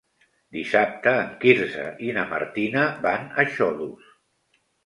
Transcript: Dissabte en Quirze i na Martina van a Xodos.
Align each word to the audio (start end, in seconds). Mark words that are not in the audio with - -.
Dissabte 0.55 1.13
en 1.25 1.29
Quirze 1.43 1.85
i 2.07 2.11
na 2.17 2.25
Martina 2.33 2.89
van 3.07 3.31
a 3.45 3.49
Xodos. 3.55 4.13